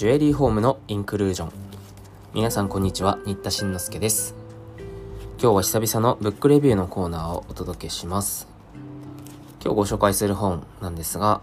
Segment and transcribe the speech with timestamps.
[0.00, 1.52] ジュエリーホームのインクルージョン。
[2.32, 4.34] 皆さんこんにちは新田慎之介です。
[5.38, 8.48] 今日は久々のブックレビューのコーナーをお届けします。
[9.62, 11.42] 今日ご紹介する本なんですが、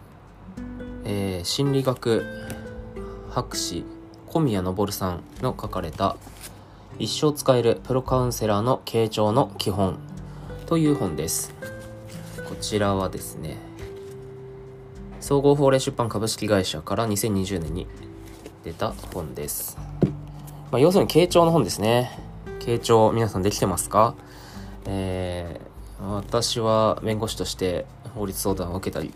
[1.06, 2.26] えー、心理学
[3.30, 3.86] 博士
[4.26, 6.18] 小宮昇さんの書かれた
[6.98, 10.00] 一生使えるプロカウンセラーの傾聴の基本
[10.66, 11.54] という本です。
[12.50, 13.56] こちらはですね
[15.20, 17.86] 総合法令出版株式会社から2020年に
[18.68, 19.78] 出た本です。
[20.72, 22.12] まあ、要するに傾聴の本ですね。
[22.60, 24.14] 傾聴、皆さんできてますか？
[24.86, 29.14] えー、私は弁護士として法律相談を受けたり、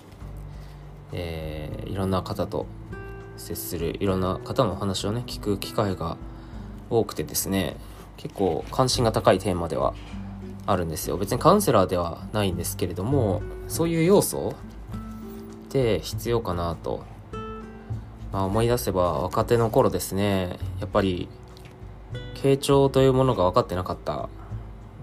[1.12, 2.66] えー、いろんな方と
[3.36, 6.16] 接する、いろんな方のお話をね、聞く機会が
[6.90, 7.76] 多くてですね、
[8.16, 9.94] 結構関心が高いテーマでは
[10.66, 11.18] あるんですよ。
[11.18, 14.54] 別にカウンセラーではないんですけれども、そういう要素
[15.66, 17.04] って必要かなと
[18.32, 20.58] まあ、思い出せば若手の頃ですね。
[20.80, 21.28] やっぱり
[22.36, 24.30] 傾聴というものが分かってなかった。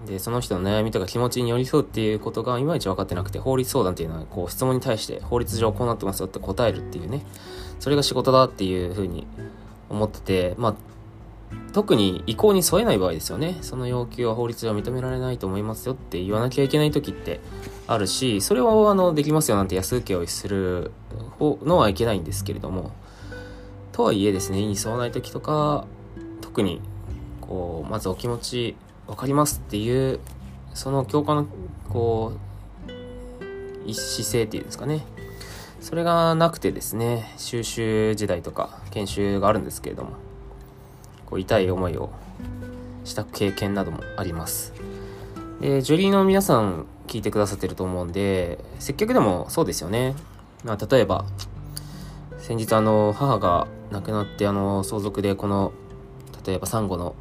[0.05, 7.23] でその人の悩みとか気持ちに寄り添うっていうことがいまいち分かってなくて法律相談っていうのはこう質問に対して法律上こうなってますよって答えるっていうね。
[7.79, 9.27] それが仕事だっていうふうに
[9.89, 10.75] 思っててまあ
[11.73, 13.57] 特に意向に添えない場合ですよね。
[13.61, 17.39] その要求は法律上認められないと思いますよって言わなきゃいけない時って
[17.85, 20.91] あるしそれをあのできますよなんて安請け負いする
[21.39, 22.91] のはいけないんですけれども。
[23.99, 25.85] とはいえですね、意に沿わない時とか、
[26.39, 26.79] 特に、
[27.41, 30.21] こう、まずお気持ち分かりますっていう、
[30.73, 31.47] その共感の、
[31.89, 32.31] こ
[33.85, 35.05] う、姿勢っていうんですかね。
[35.81, 40.11] それがなくてですね、収集時代とか研修があるんですけれども、
[41.25, 42.09] こう痛い思いを
[43.03, 44.71] した経験などもあります。
[45.59, 50.15] で、ジュリーの皆さん聞いてくださってると思うんで、接客でもそうですよね。
[50.63, 51.25] まあ、例えば、
[52.49, 55.71] 先日あの、母が亡くなってあの、相続でこの、
[56.43, 57.13] 例えばサンゴの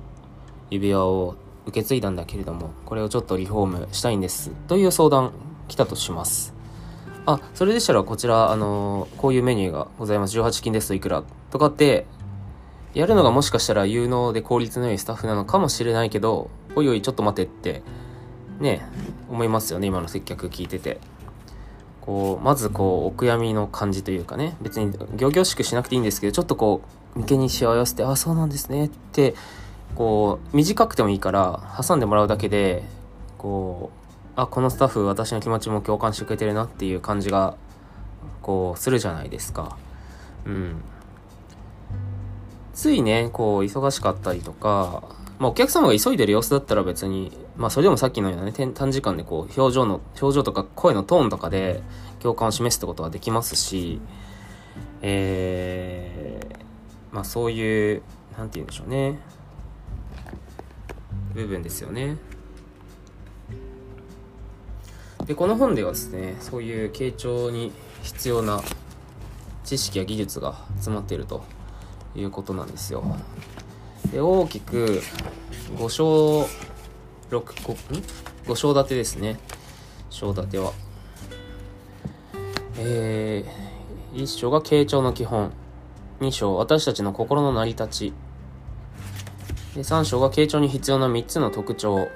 [0.71, 1.37] 指輪を
[1.67, 4.53] 受け継いだんだけれども、これをちょっとリフォームしたいんです。
[4.69, 5.33] という相談
[5.69, 6.55] 来たとします。
[7.27, 10.41] あ、それでしたらこちら、あの、こういうメニューがございます。
[10.41, 12.07] 18金ですといくらとかって、
[12.95, 17.83] やるのがもしかしたら有能で効率の良いスタッフなのかもしれないけど、おいおいちょっと待てって、
[18.61, 18.81] ね、
[19.29, 20.99] 思いますよね、今の接客聞いてて。
[22.09, 24.57] こうまずこうお悔やみの感じというかね。
[24.63, 26.81] 別に仰々しくしなくていいんですけどちょっとこ
[27.15, 28.87] う眉間にしわ寄せてあそうなんですね。
[28.87, 29.35] って
[29.95, 32.83] こう短くてもいいから挟んでもらうだけで
[33.37, 37.59] こうあこのスタッフ私の気持ちも共感してくれてるなっていう感じが
[38.41, 39.77] こうするじゃないですか。
[40.47, 40.81] うん。
[42.73, 45.03] ついねこう忙しかったりとか
[45.39, 51.81] まあ、お客様が急いでる様子だったら別に、まあ、それでもさっきのようなね、短時間でこう、表情の、表情とか声のトーンとかで
[52.21, 54.01] 共感を示すってことができますし、
[55.01, 58.03] えー、まあ、そういう、
[58.37, 59.21] なんて言うんでしょうね、
[61.35, 62.17] 部分ですよね。
[65.25, 67.71] で、この本ではですね、そういう傾聴に
[68.03, 68.61] 必要な
[69.63, 71.45] 知識や技術が詰まっていると
[72.17, 73.05] いうことなんですよ。
[74.13, 75.03] で大きく
[75.77, 76.49] 5章6
[77.31, 78.03] 5,
[78.47, 79.39] 5章立てですね。
[80.09, 80.73] 章立ては。
[82.79, 85.53] えー、1章が傾聴の基本。
[86.21, 88.13] 2章私たちの心の成り立ち。
[89.75, 92.09] で3章が傾聴に必要な3つの特徴。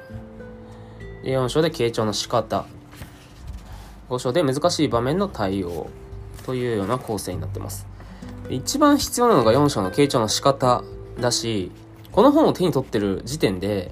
[1.23, 2.65] で4章で傾聴の仕方。
[4.09, 5.89] 5章で難しい場面の対応。
[6.45, 7.87] というような構成になってます。
[8.51, 10.83] 一番必要なのが4章の傾聴の仕方。
[11.21, 11.71] だし
[12.13, 13.91] この本を手に取ってる時点で、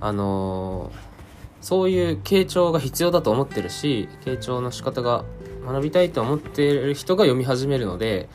[0.00, 0.94] あのー、
[1.60, 5.24] そういう傾聴が必要だと思ってるし、傾聴の仕方が
[5.66, 8.30] 学びたいと思ってる人が読み始めるので、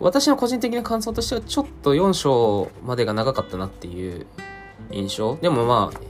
[0.00, 4.26] 私の個人的な感想としてはちょっと4章までが長かったなっていう
[4.90, 5.36] 印象。
[5.36, 6.00] でもまあ、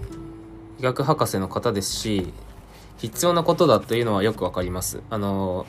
[0.79, 2.33] 医学博士の方ですし、
[2.99, 5.03] 必要なことだというのはよくわかります。
[5.11, 5.67] あの、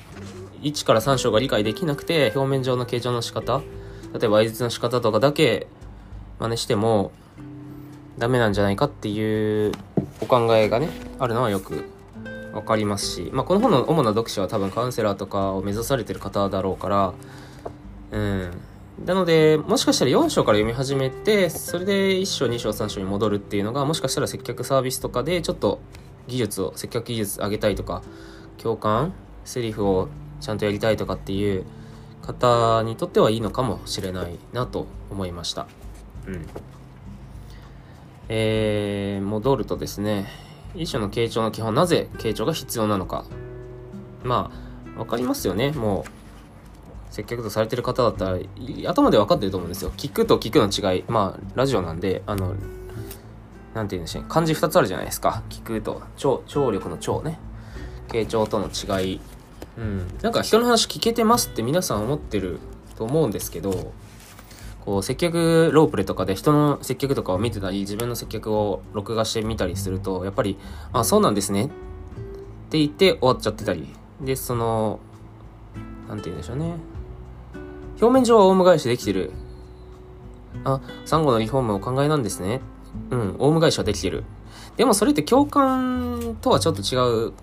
[0.61, 3.63] 1から3章が理解できなくて、表面上の形状の仕方、
[4.13, 5.67] 例えば、合図の仕方とかだけ
[6.39, 7.11] 真似しても
[8.17, 9.71] ダメなんじゃないかっていう
[10.21, 10.89] お考えがね
[11.19, 11.83] あるのはよく
[12.53, 17.13] 分かりますし、まあ、この本の主な読者は多分カウンセラーとかを目指されてる方だろうから
[18.11, 18.51] うん。
[19.05, 25.79] なのでもしかしたら4章から読み始めてそれで1章2章3章に戻るっていうのがもしかしたら接客サービスとかでちょっと
[26.27, 28.03] 技術を接客技術上げたいとか
[28.59, 29.13] 共感
[29.45, 30.09] セリフを
[30.39, 31.65] ちゃんとやりたいとかっていう
[32.25, 35.67] 方にとってはいいのかもしれないなと思いました。
[36.27, 36.45] うん
[38.29, 40.27] えー、戻るとですね
[40.73, 43.25] 一種の傾聴の基本なぜ傾聴が必要なのか
[44.23, 44.49] ま
[44.95, 46.23] あ分かりますよねもう
[47.13, 48.39] 接客とされてる方だったら、
[48.89, 49.91] 頭で分かってると思うんですよ。
[49.95, 51.03] 聞くと聞くの違い。
[51.07, 52.55] まあ、ラジオなんで、あの、
[53.75, 55.43] なんて言うんでしょう漢字2つあるじゃないですか。
[55.47, 57.37] 聞くと、聴、聴力の聴ね。
[58.07, 59.21] 傾聴との違い。
[59.77, 60.07] うん。
[60.21, 62.59] なんか人の話聞けてますって皆さん思ってる
[62.95, 63.93] と思うんですけど、
[64.85, 70.57] こう、接客ロープレとかで人の接客とかを見てたり、自分の接客を録画してみたりすると、やっぱり、
[70.91, 71.69] あ、そうなんですねっ
[72.69, 73.87] て言って終わっちゃってたり。
[74.21, 74.99] で、その、
[76.07, 76.75] なんて言うんでしょうね。
[78.01, 79.31] 表面上はオウム返しできてる。
[80.65, 82.61] あ、サンゴのリフォームお考えなんですね。
[83.09, 84.23] うん、オウム返しはできてる。
[84.75, 86.97] でもそれって共感とはちょっと違
[87.27, 87.33] う、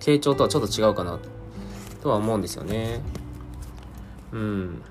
[0.00, 1.18] 傾聴とはちょっと違うかな、
[2.02, 3.00] とは思うんですよね。
[4.32, 4.82] うん。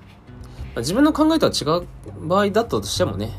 [0.76, 1.86] 自分の考えとは違う
[2.26, 3.32] 場合だったとしてもね、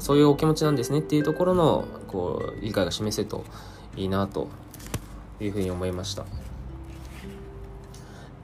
[0.00, 3.44] そういうお気持ちなんですねっていうところの、こう、理解が示せると
[3.96, 4.48] いいなと
[5.40, 6.24] いうふうに思いました。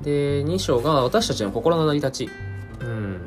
[0.01, 2.31] で、2章が私たちの心の成り立ち。
[2.81, 3.21] うん。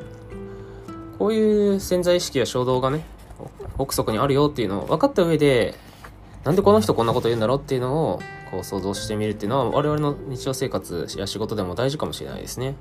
[1.19, 3.05] こういう潜在意識や衝動がね、
[3.77, 5.75] 奥底にあるよっていうのを分かった上で、
[6.43, 8.19] なんでこの人こんなこと言うんだろうっていうのを
[8.51, 12.75] こう想像してみるっていうのは我々の日常生活や仕事でも大事かもしれないですね。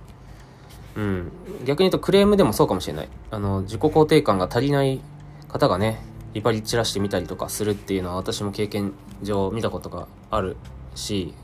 [0.96, 1.32] うん。
[1.64, 3.08] 逆に言うとクレームでもそうかもしれない。
[3.31, 5.00] あの、自己肯定感が足りない
[5.49, 6.02] 方がね、
[6.34, 10.56] 威張り散らしてみたりとかするっていうのは私も経験上見たことがある
[10.94, 11.34] し、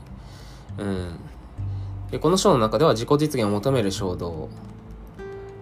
[0.77, 1.19] うん。
[2.11, 4.49] で、この章の中では自己実現を求める衝動、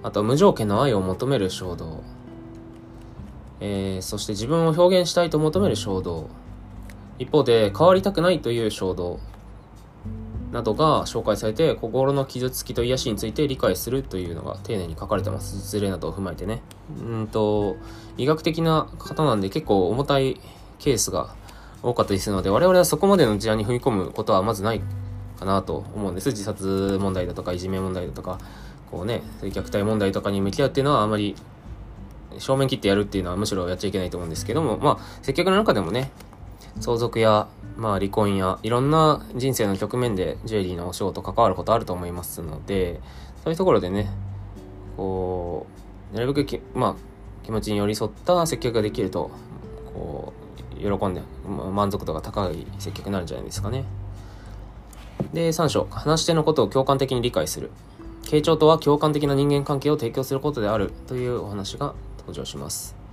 [0.04, 2.04] あと無条件の愛を求める衝動、
[3.60, 6.30] えー、そして自分を表現したいと求める衝動、
[7.20, 9.20] 一方で変わりたくないという衝動
[10.52, 15.58] などが紹介されて心の傷つきと癒しについて理解するというのが丁寧に書かれてます。
[15.58, 16.62] 実例などを踏まえてね。
[17.00, 17.76] うんと、
[18.18, 20.40] 医学的な方なんで結構重たい
[20.80, 21.36] ケースが
[21.84, 24.82] 多かったりするので我々はそこまでの事案に踏み込むことはまずない
[25.38, 26.30] かなと思うんです。
[26.30, 28.40] 自殺問題だとかいじめ問題だとか、
[28.92, 31.36] こうね、虐待問題とかに向き合うっていうのはあまり
[32.38, 36.12] 正面切ってやるっていうのはむしろやっちゃいけないと思うんですけども、まあ、接客の中でもね、
[36.80, 43.01] 相続や、まあ、離婚や、いろんな人生の局面でジュエリーのお仕事関わることあると思いますので、
[43.44, 44.10] そういうところでね、
[44.98, 45.68] こ
[46.12, 46.95] う、なるべく、まあ、
[47.44, 49.31] 気持ちに寄り添った接客ができると、
[49.94, 51.22] こう、喜んで、
[51.72, 53.86] 満足度が高い接客になるんじゃないですかね。
[55.33, 57.72] で、3章、話し手のことを共感的に理解する。
[58.24, 63.05] 傾聴とは共感的な人間関係を提供することであるというお話が登場します。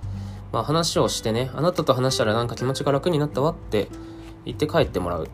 [0.53, 3.89] まあ話をしてね、あなたと話したらなんか気持ちが楽になったわって
[4.45, 5.29] 言って帰ってもらうっ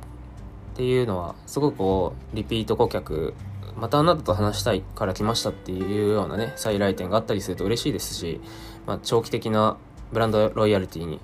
[0.75, 3.33] ていうのは、すごくこう、リピート顧客、
[3.75, 8.39] またあなたと話したいから来ましたっていうようなね、再来店があったりすると嬉しいですし、
[8.88, 9.75] まあ長期的な
[10.13, 11.19] ブランドロイヤリティに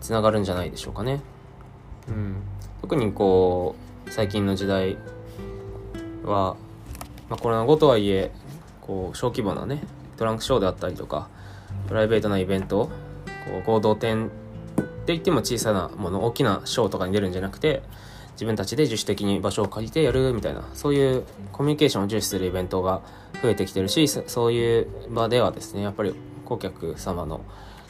[0.00, 1.20] つながるんじゃないでしょうかね。
[2.08, 2.42] うん。
[2.82, 3.76] 特にこ
[4.08, 4.98] う、最近の時代
[6.24, 6.56] は、
[7.30, 8.32] まあコロナ後とはいえ、
[8.80, 9.84] こう、小規模なね、
[10.16, 11.28] トランクショーであったりとか、
[11.86, 12.90] プライベートなイベント
[13.48, 17.82] こう合同店って言っても小さなもの大きなショーとかに出るんじゃなくて
[18.32, 23.02] 自分たちで自主的に場所を借りてやるみたいなそういうコミュニケーションを重視するイベントが
[23.42, 26.14] 増えてきてるしそういう場ではですねやっぱり
[26.44, 27.40] 顧客様の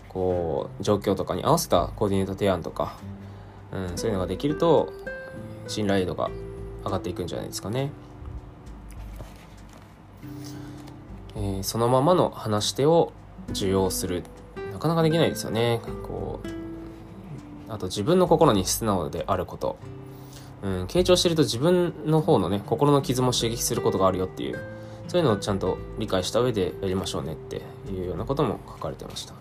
[0.08, 2.96] こう状況とかに合わせたコーディネート提案とか、
[3.72, 4.92] うん、そういうのができると
[5.66, 6.30] 信頼度が
[6.84, 7.90] 上がっていくんじゃないですかね。
[11.36, 13.12] えー、そのままの話し手を
[13.50, 14.24] 受容する
[14.78, 15.80] なかなかできないですよね。
[16.06, 16.48] こう
[17.68, 19.76] あと自分の心に素直であること。
[20.62, 24.60] うん傾聴してると自分の方のね心の傷も刺激することがあるよっていう
[25.06, 29.34] そういうのをちゃんと理解した上でやりましょうねっていうようなことも書かれてました。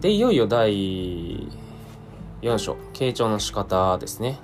[0.00, 1.48] でいよいよ第
[2.42, 4.38] 4章傾聴の仕方ですね。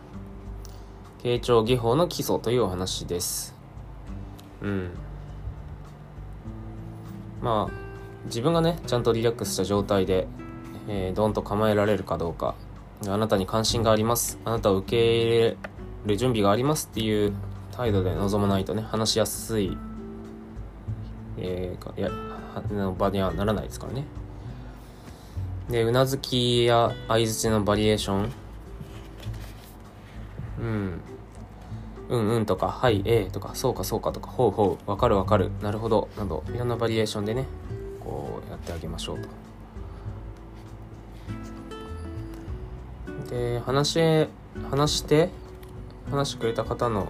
[1.23, 3.55] 傾聴技法の基礎というお話です。
[4.63, 4.91] うん。
[7.47, 7.73] まあ
[8.25, 10.27] 自分がねちゃんとリラックスした状態で、
[10.89, 12.57] えー、ドンと構えられるかどうか
[13.07, 14.41] あなたに関心があります。
[14.45, 15.57] あなたを受け入れ
[16.07, 17.33] る準備がありますっていう
[17.71, 19.79] 態度で臨まないとね話しやすい、
[21.39, 22.11] えー、や
[22.73, 24.05] の場にはならないですからね。
[25.71, 28.33] でうなずきや相づちのバリエーション。
[30.59, 31.01] うん。
[32.09, 37.47] うんうんとか、はい、ええとか、そうかそうかとか、ほうほう、わかるわかる、なるほど、など、いろんなバリエーションでね、
[38.01, 39.29] こうやってあげましょうと。
[43.31, 44.29] で、話、
[44.71, 45.31] 話して、
[46.11, 47.09] 話してくれた方の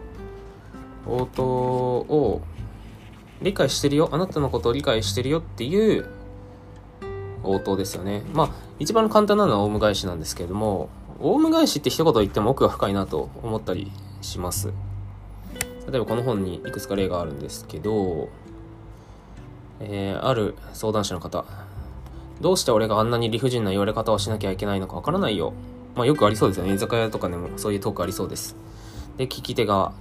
[1.07, 2.41] 応答を
[3.43, 6.09] 理解してるよ、あなたのことを理解してるよっていう
[7.43, 8.23] 応答ですよね。
[8.33, 10.89] まあ、一番簡単なのはオウム返しなんですけれども、
[11.21, 14.73] オウム返しって一言言っても奥が深いなと思ったりします。
[15.91, 18.29] 例えばこの本にいくつか例があるんですけど、
[19.81, 21.45] えー、ある相談者の方、
[22.41, 25.53] どうして俺があんなに理不尽な言われ方をしなきゃいけないのかわからないよ。
[25.95, 26.75] まあよくありそうですよね。
[26.75, 28.57] 居酒屋とかでもそういうトークありそうです。
[29.17, 29.93] で、聞き手が、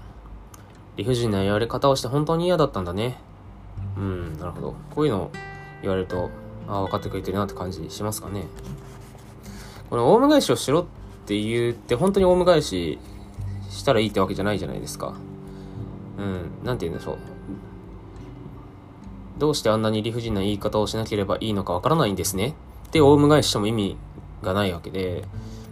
[0.97, 3.17] 理不尽な言われ方をして本当に嫌だったんだね。
[3.97, 4.75] うん、なるほど。
[4.93, 5.31] こういうのを
[5.81, 6.29] 言われると、
[6.67, 8.45] ああ、分かってくれてるなって感じしますかね。
[9.89, 10.85] このオウム返しをしろっ
[11.25, 12.97] て言って本当にオウム返し
[13.69, 15.13] したらいいってわけじゃないじゃないですか。
[16.17, 17.17] うん、なんて言うんでしょう。
[19.37, 22.55] どうしてあんなに理不尽な言い方をしなければいいのかわからないんですね。
[22.91, 23.97] で、オウム返ししても意味
[24.41, 25.25] がないわけで、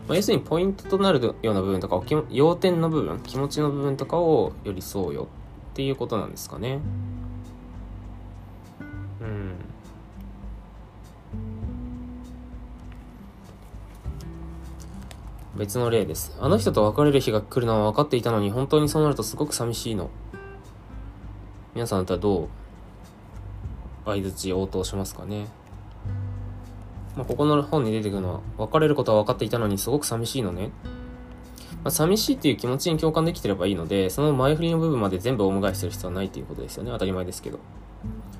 [0.07, 5.27] まあ、要するにポイントとなるような部分とか、要点の部分、気持ちの部分とかを寄り添うよ
[5.71, 6.79] っていうことなんですかね。
[9.21, 9.55] うん。
[15.55, 16.35] 別の例です。
[16.41, 20.09] あの人と別れる日が来るのは分かっていたのに、本当にそうなるとすごく寂しいの。
[21.75, 22.49] 皆さんだったらどう
[24.05, 25.47] 相づち応答しますかね。
[27.15, 30.71] まあ、ここの本に出てくるのは、別れることは分かっていたのにすごく寂しいのね。
[31.83, 36.91] まあ、寂しいっていう気持ちに共感できてればいいので、その前振りの部分まで全部お迎えする必要はないっていうことですよね。
[36.91, 37.59] 当たり前ですけど。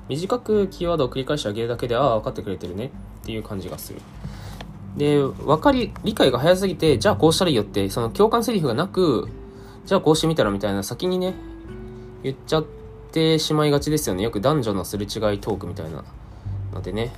[0.08, 2.86] 短くキーワードを繰り返してあげるだけで、ああ、分かってくれてるね
[3.22, 4.00] っていう感じがする。
[4.96, 9.28] で、分かり、理解が早すぎて、じゃあこうしたらいいよって、その共感セリフがなく、
[9.86, 11.34] じゃあこうしてみたらみたいな先にね、
[12.22, 12.83] 言っちゃって
[13.14, 14.24] てしまいがちですよね。
[14.24, 16.04] よく男女のすれ違いトークみたいな
[16.72, 17.12] のでね。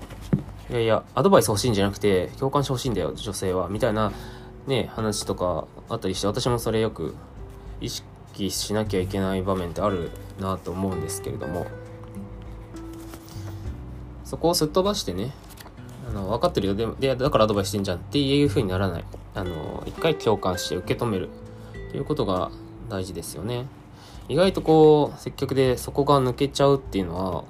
[0.69, 3.69] いやいや、アドバイス欲しいんじゃなくて、共感してほしいんだよ、女性は。
[3.69, 4.13] みたいな、
[4.67, 7.15] ね、話とかあったりして、私もそれよく
[7.81, 11.67] 意識しなきゃいけない場面ってあるなと思うんですけれども、
[14.25, 15.33] そこをすっ飛ばしてね、
[16.11, 16.75] あの、分かってるよ。
[16.75, 19.05] で、でだからアドバイスしてんじゃんっていう風にならない。
[19.35, 21.31] あの、一回共感して受け止める
[21.91, 22.51] ということが
[22.91, 23.67] 大事ですよね。
[24.29, 27.45] 意外とこう、接客でそこが抜けちゃうっていうのは、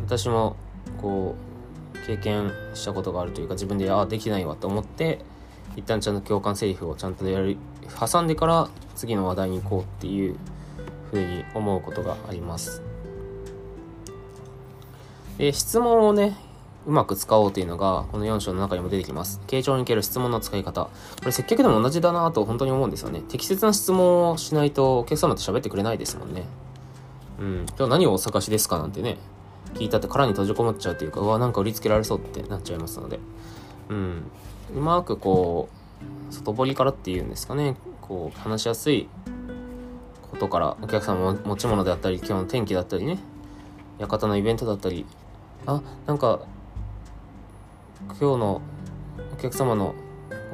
[0.00, 0.56] 私も
[1.00, 1.34] こ
[1.94, 5.18] う、経験したことがあるというか、自分で、ああ、できないわと思って、
[5.76, 7.56] 一旦ちゃんと共感セリフをちゃんとやる、
[8.00, 10.36] 挟んでから次の話題に行こうっていう
[11.10, 12.82] ふうに思うことがあります。
[15.36, 16.36] で、質問をね、
[16.86, 19.40] うまく使おうというのが、この4章の中にも出てきます。
[19.48, 20.84] 傾聴における質問の使い方。
[20.84, 20.90] こ
[21.24, 23.22] れ接客でも同じだなと本当に思うんですよね。
[23.28, 26.44] 適切な質問をしないとお客様と喋ってくれないですもんね。
[27.40, 27.66] うん。
[27.76, 29.18] 今日何をお探しですかなんてね、
[29.74, 33.18] 聞いたって殻に閉じこもっちゃうというか、うわ、なんか売りつけられそうってなっちゃいますので。
[33.90, 34.30] うん。
[34.76, 35.68] うまくこ
[36.30, 39.08] う、外堀からっていうんですかね、こう、話しやすい
[40.30, 43.18] ことから、お客様の持ち物であったり、今日の天気だったりね、
[43.98, 45.04] 館のイベントだったり、
[45.66, 46.40] あ、なんか
[48.00, 48.60] 今日の
[49.32, 49.94] お客様の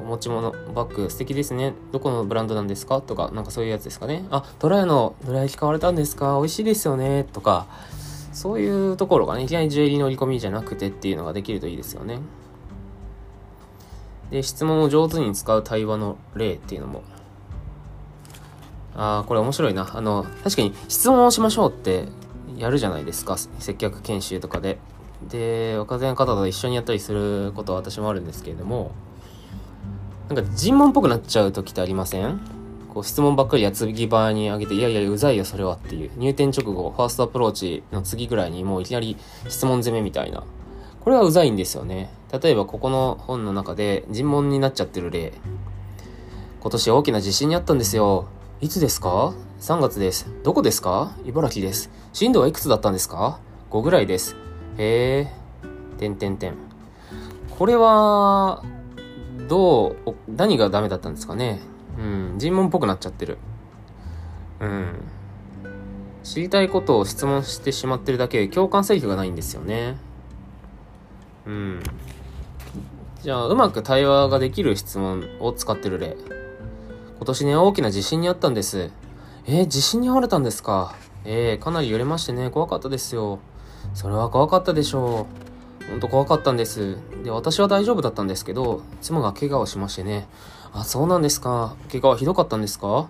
[0.01, 1.75] お持ち物バッグ素敵ですね。
[1.93, 3.01] どこのブランドなんですか？
[3.01, 4.25] とか、なんかそういうやつですかね。
[4.31, 6.39] あ、ドラヤのドラ焼き買われたんですか？
[6.39, 7.25] 美味しいですよね。
[7.25, 7.67] とか、
[8.33, 12.19] そういうところがね、いきなりジュエリー乗り込みじゃなくてっていうのができるといいですよね。
[14.31, 17.03] で、質問を上手に使う対話の例っていうのも。
[18.95, 19.89] ああ、これ面白いな。
[19.95, 22.07] あの、確かに質問をしましょうって
[22.57, 23.37] やるじゃないですか。
[23.37, 24.79] 接客研修とかで。
[25.29, 28.93] で、若手の方と一緒にやったりすることは私もあるんですけれども、
[30.29, 32.41] なんか尋問っぽくなっちゃう時ってありません？
[32.93, 36.11] こう質問ばっかり矢継ぎ早にあげて、いやいや、うざいよ、それはっていう。
[36.17, 39.17] 入店直後、ファーストアプローチの次ぐらいにもういきなり
[39.49, 40.45] 質問攻めみたいな。
[41.01, 42.11] これはうざいんですよね。
[42.43, 45.33] 例えば、ここの本の中で尋問になっちゃってる例。
[46.61, 48.27] 今年大きな地震にあったんですよ。
[48.61, 50.31] いつですか ?3 月です。
[50.45, 51.17] どこですか？
[51.25, 51.91] 茨城です。
[52.13, 54.37] 震度はいくつだったんですか ?5 ぐらいです。
[54.79, 56.55] へえ、てんてんてん。
[57.59, 58.63] これは、
[59.49, 61.61] どう、何がダメだったんですかね。
[61.99, 63.39] うん、尋問っぽくなっちゃってる。
[64.61, 64.95] うん。
[66.23, 69.97] 知りたいことを質問してしまってるだけ共感セリフがないんですよね。
[71.47, 71.83] うん。
[73.23, 76.17] じゃあ、うまく対話ができる質問を使ってる例。
[77.17, 78.91] 今年ね、大きな地震にあったんです。
[79.47, 80.95] えー、地震に遭われたんですか。
[81.25, 83.41] えー、かなり揺れましてね、怖かったですよ。
[83.95, 85.27] それは怖かったでしょ
[85.85, 85.91] う。
[85.91, 86.97] ほんと怖かったんです。
[87.25, 90.27] で、私は大丈夫だったんですけど、妻が怪我をしましてね。
[90.73, 91.77] あ、そうなんですか。
[91.91, 93.09] 怪我はひどかったんですか？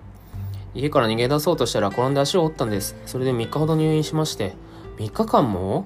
[0.74, 2.96] 家から逃げ出そうとしたら転んで足を折ったんです。
[3.06, 4.54] それで3日ほど入院しまして。
[4.96, 5.84] 3日間も？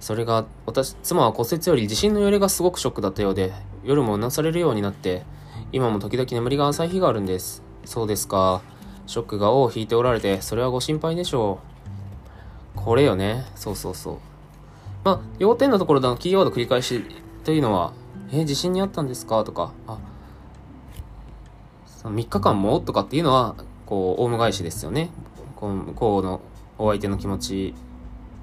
[0.00, 3.52] それが、私、妻は骨折より地震の揺れがすごくショックだったようで、
[3.84, 5.22] 夜もうなされるようになって、
[5.72, 7.62] 今も時々眠りが浅い日があるんです。
[7.86, 8.60] そうですか。
[9.06, 11.73] ショックが尾を引いておられて、それはご心配でしょう。
[12.84, 13.44] これよね。
[13.54, 14.18] そうそうそう。
[15.04, 17.04] まあ、要点のところでのキーワード繰り返し
[17.44, 17.92] というのは、
[18.32, 19.44] え地震にあったんですか？
[19.44, 19.98] とか、あ、
[21.86, 22.80] その3日間も？
[22.80, 23.54] とかっていうのは、
[23.86, 25.10] こう、オウム返しですよね。
[25.56, 26.40] ここの向こうの
[26.78, 27.74] お相手の気持ち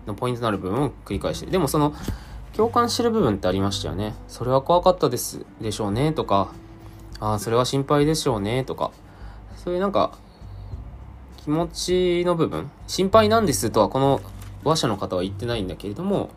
[0.08, 1.94] のポイントになる部分を繰り返してでもその
[2.56, 6.54] 共感してる部分ってありましたよねそれは怖かったですでしょうねとか
[7.20, 8.92] ああそれは心配でしょうねとか
[9.58, 10.18] そういうなんか
[11.44, 12.70] 気持ちの部分？
[12.88, 14.22] 心配なんですとはこの
[14.64, 16.30] 話者の方は言ってないんだけれども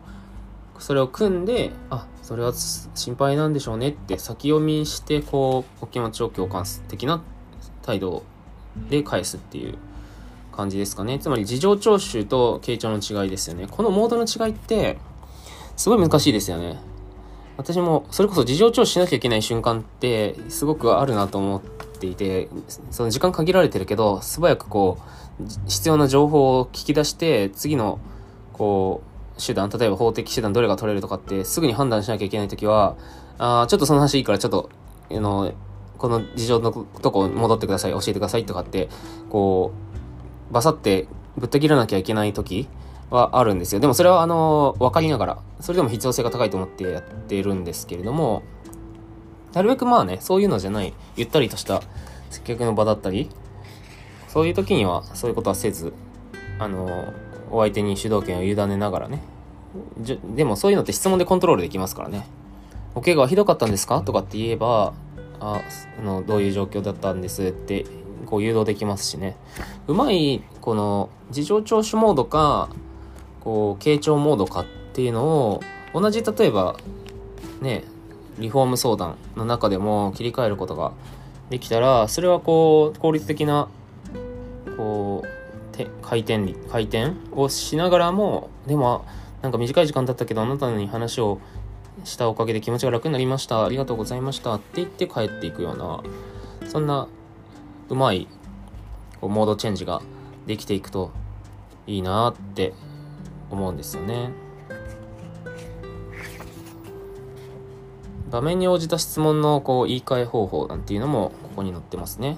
[0.79, 7.21] それを組んであそれは心配なんでしょうねって先読みしてこうお気持ちを共感す的な
[7.83, 8.23] 態度
[8.89, 9.77] で返すっていう
[10.51, 11.19] 感じですかね。
[11.19, 13.67] つまり事情聴取と傾聴の違いですよね。
[13.69, 14.97] このモードの違いって
[15.77, 16.79] すごい難しいですよね。
[17.57, 21.61] 私もそれこそ事情聴取しなきゃいけない瞬間ってすごくあるなと思っ
[22.13, 22.49] ていて
[22.91, 24.97] その時間限られてるけど素早くこ
[25.39, 27.99] う必要な情報を聞き出して次の
[28.53, 32.95] こう手段、例えば法的手段どれが取れるとかってすぐに判断しなきゃいけないときは、
[33.37, 34.69] あちょっとその話いいからちょっと、
[35.11, 35.53] あの、
[35.97, 38.89] この事情のとこ戻ってください、教えてくださいとかって、
[39.29, 39.73] こ
[40.49, 41.07] う、バサって
[41.37, 42.67] ぶった切らなきゃいけないとき
[43.09, 43.81] はあるんですよ。
[43.81, 48.43] でもそれはあの、分かりながら、それでも必要性が高いと思ってやってるんですけれども、
[49.55, 51.81] なるべくまあね、そういうのじゃない、ゆったりとした
[52.29, 53.29] 接客の場だったり、
[54.27, 55.93] そういう時にはそういうことはせず、
[56.59, 57.13] あの、
[57.49, 59.23] お相手に主導権を委ねながらね。
[60.35, 62.27] でもそういうのって質問でコントロールできますからね。
[62.95, 64.01] お怪我はひどかったんですか？
[64.01, 64.93] とかって言えば、
[65.39, 65.61] あ
[66.03, 67.85] の、どういう状況だったんですって
[68.25, 69.37] こう誘導できますしね。
[69.87, 72.69] うまい、この、事情聴取モードか、
[73.41, 75.61] こう、傾聴モードかっていうのを、
[75.93, 76.77] 同じ、例えば、
[77.61, 77.83] ね、
[78.39, 80.93] リフォーム相談の中でも切り替えることが
[81.49, 83.69] できたら、それはこう、効率的な、
[84.77, 85.35] こう
[85.75, 89.05] て、回転回転をしながらもでも
[89.41, 91.39] なんか短い時間だったけどあなたに話を
[92.03, 93.65] したおかげで気持ちが楽になりました。
[93.65, 96.03] ありがとうございましたって言って帰っていくような
[96.67, 97.07] そんな
[97.89, 98.27] うまい
[99.21, 100.01] こうモードチェンジが
[100.47, 101.11] できていくと
[101.87, 102.73] いいなって
[103.49, 104.44] 思うんですよね。
[108.35, 112.37] 場面に応じた質問のこう言い換え方法なんていうのもここに載ってますね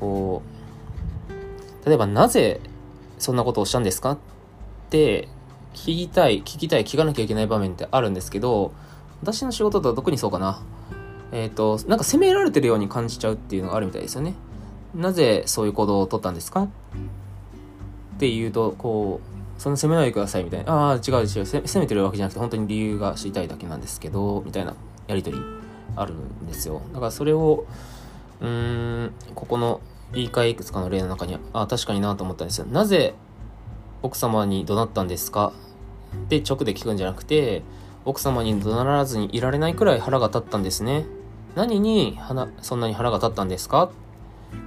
[0.00, 0.42] こ
[1.84, 2.60] う例えばなぜ
[3.20, 4.18] そんなことをしたんですかっ
[4.90, 5.28] て
[5.74, 8.72] 聞きたい、聞きたい、聞かなきゃいけない場面ってあるんですけど、
[9.22, 10.60] 私の仕事だと特にそうかな。
[11.30, 14.34] えっ、ー、と、なんか責められてるように感じちゃうっていうのがあるみたいですよね。
[14.94, 16.68] なぜそういう行動を取ったんですかっ
[18.18, 20.72] て言うと、こう、そんな責めないでくださいみたいな。
[20.72, 21.46] ああ、違う違う。
[21.46, 24.74] 責めてるわけじゃなくて、本当に理由が知りたいだけなんですけど、みたいな
[25.06, 25.38] やりとり
[25.96, 26.80] あるんですよ。
[26.92, 27.66] だからそれを、
[28.40, 29.80] うーん、ここの
[30.12, 33.14] 言い換えいくつかの例の中にあ確かになと思ったんですよなぜ
[34.02, 35.52] 奥様に怒鳴ったんですか？
[36.24, 37.62] って直で聞くんじゃなくて
[38.04, 41.04] 奥様に怒鳴らずにいられないくらい腹が立ったんですね
[41.54, 42.18] 何に
[42.62, 43.84] そんなに腹が立ったんですか？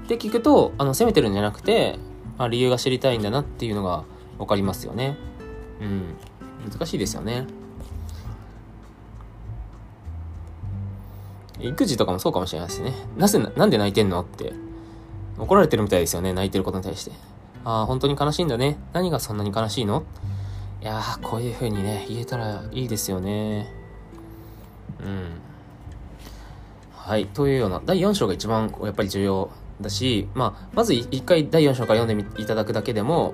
[0.06, 2.00] って聞くとあの責めてるんじゃなくて
[2.38, 4.06] あ理由が知りたいんだなっていうのが
[4.38, 5.18] 分かりますよね
[5.82, 6.16] うん
[6.70, 7.46] 難しいですよね
[11.60, 14.54] 育児とかもそうかもしれないですねなぜなんで泣いてんのって
[15.38, 17.12] 怒られてるみたいですよね、泣いてることに対して。
[17.66, 18.78] ああ、本当に悲しいんだね。
[18.94, 20.04] 何がそんなに悲しいの？
[20.80, 23.74] いやー、こういう風にね、言えたらいいですよね。
[25.00, 25.26] うん。
[26.96, 27.26] はい。
[27.26, 29.50] というような、第4章が一番やっぱり重要
[29.82, 33.34] だし、まあ、まず一回第4章から読んでいただくだけでも、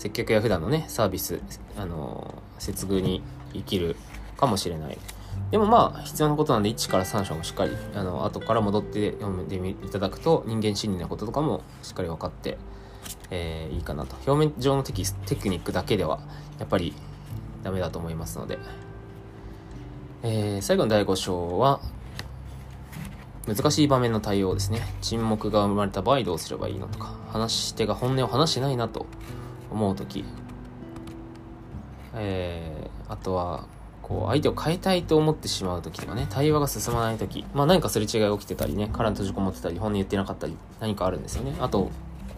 [0.00, 1.42] 接客や普段のね、サービス、
[1.76, 3.96] あのー、接遇に生きる
[4.38, 4.96] かもしれない。
[5.50, 12.56] でもまあ必要なことなんで1から3章もしっかりあの後から戻って読んでいただくと人間心理のこととかもしっかり分かって、
[13.30, 14.16] えー、いいかなと。
[14.26, 16.20] 表面上のテキテクニックだけでは
[16.58, 16.94] やっぱり
[17.62, 18.58] ダメだと思いますので、
[20.22, 21.78] えー、最後の第5章は
[23.46, 24.80] 難しい場面の対応ですね。
[25.02, 29.04] 沈黙が生まれた場合どうすればいいのとか話し手が本音を話してないなと
[29.70, 30.24] 思う時。
[32.14, 33.66] えー、あとは
[34.02, 36.26] こう相手を変えたいと思ってしまう時とかね。
[36.28, 37.44] 対話が進まない時。
[37.54, 38.88] まあ何かすれ違い起きてたりね。
[38.92, 41.54] 殻に閉じこもってたり本音言ってなかったり何かあるんですよね。
[41.60, 41.90] あと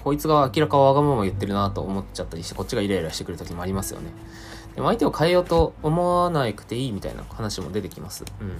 [0.05, 4.11] こいつが明らかわがまま言ってるなと思っちゃったりしてこっちがイライラしてくる時もありますよね。
[4.75, 8.25] でも相手を変えようと思わなくていいみたいな話も出てきます。
[8.41, 8.51] うん。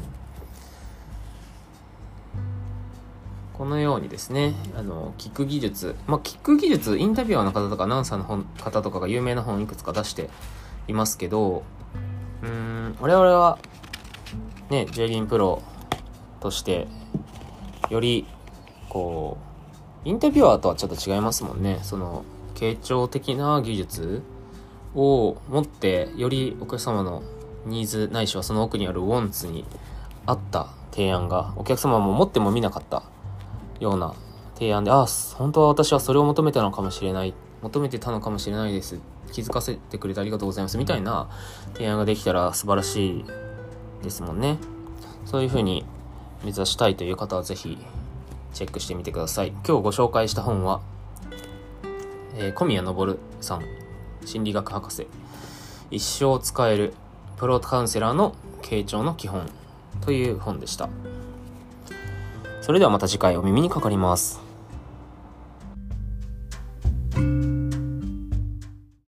[3.63, 10.31] このようにですね、あの、聞く技術、まあ、聞く技術、インタビュアーの方とか、アナウンサーの本方とかが有名な本をいくつか出して
[10.89, 11.63] いますけど、
[12.43, 13.61] うん、我々は、
[14.69, 15.63] ね、J リンプロ
[16.41, 16.89] として、
[17.89, 18.27] より、
[18.89, 19.39] こ
[20.05, 21.79] う、インタビュアーとはちょっと違いますもんね。
[21.85, 22.25] その、
[22.57, 24.23] 傾聴的な技術
[24.97, 27.23] を持って、よりお客様の
[27.67, 29.65] ニーズないしはその奥にあるウォンツに
[30.27, 33.05] 合った提案が、お客様も持っても見なかった
[33.83, 34.15] ような
[34.55, 37.35] 提案で、ああ、本当は私はそれを求めたのかもしれない。
[37.63, 38.99] 求めてたのかもしれないです。
[39.33, 40.79] 気づかせてくれてありがとうございます。
[40.79, 41.29] みたいな
[41.75, 43.25] 提案ができたら素晴らしい
[44.03, 44.59] ですもんね。
[45.27, 45.85] そういうふうに
[46.45, 47.79] 目指したいという方はぜひ
[48.53, 49.49] チェックしてみてください。
[49.49, 50.81] 今日ご紹介した本は、
[52.37, 53.63] えー、小宮昇さん、
[54.25, 55.07] 心理学博士、
[55.91, 56.95] 一生使える
[57.37, 59.49] プロカウンセラーの傾聴の基本
[60.01, 60.89] という本でした。
[62.63, 64.42] それではまた次回お耳にかかります。